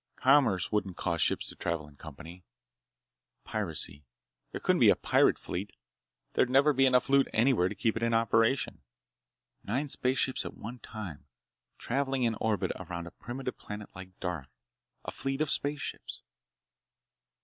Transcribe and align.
Commerce 0.15 0.71
wouldn't 0.71 0.97
cause 0.97 1.21
ships 1.21 1.47
to 1.47 1.55
travel 1.55 1.87
in 1.87 1.95
company. 1.95 2.43
Piracy— 3.43 4.03
There 4.51 4.59
couldn't 4.59 4.79
be 4.79 4.89
a 4.89 4.95
pirate 4.95 5.37
fleet! 5.37 5.75
There'd 6.33 6.49
never 6.49 6.73
be 6.73 6.87
enough 6.87 7.07
loot 7.07 7.27
anywhere 7.31 7.69
to 7.69 7.75
keep 7.75 7.95
it 7.95 8.01
in 8.01 8.11
operation. 8.11 8.81
Nine 9.63 9.89
spaceships 9.89 10.43
at 10.43 10.55
one 10.57 10.79
time—traveling 10.79 12.23
in 12.23 12.33
orbit 12.41 12.71
around 12.77 13.05
a 13.05 13.11
primitive 13.11 13.59
planet 13.59 13.91
like 13.95 14.19
Darth—a 14.19 15.11
fleet 15.11 15.39
of 15.39 15.51
spaceships. 15.51 16.23